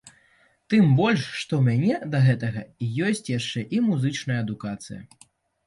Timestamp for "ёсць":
3.11-3.31